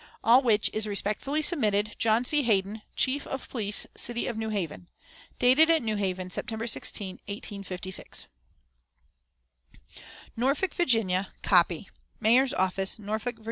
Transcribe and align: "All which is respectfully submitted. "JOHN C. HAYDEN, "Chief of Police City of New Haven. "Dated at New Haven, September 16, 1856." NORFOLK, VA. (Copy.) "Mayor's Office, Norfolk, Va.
"All 0.23 0.41
which 0.41 0.67
is 0.73 0.87
respectfully 0.87 1.43
submitted. 1.43 1.93
"JOHN 1.99 2.25
C. 2.25 2.41
HAYDEN, 2.41 2.81
"Chief 2.95 3.27
of 3.27 3.47
Police 3.49 3.85
City 3.95 4.25
of 4.25 4.35
New 4.35 4.49
Haven. 4.49 4.89
"Dated 5.37 5.69
at 5.69 5.83
New 5.83 5.95
Haven, 5.95 6.31
September 6.31 6.65
16, 6.65 7.17
1856." 7.27 8.25
NORFOLK, 10.35 10.73
VA. 10.73 11.27
(Copy.) 11.43 11.87
"Mayor's 12.19 12.51
Office, 12.51 12.97
Norfolk, 12.97 13.35
Va. 13.35 13.39